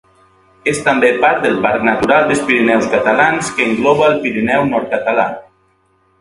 És 0.69 0.77
també 0.85 1.09
part 1.25 1.43
del 1.43 1.59
Parc 1.65 1.85
Natural 1.89 2.25
dels 2.31 2.41
Pirineus 2.47 2.87
catalans, 2.95 3.53
que 3.59 3.69
engloba 3.73 4.09
el 4.09 4.19
Pirineu 4.25 4.67
nord-català. 4.73 5.29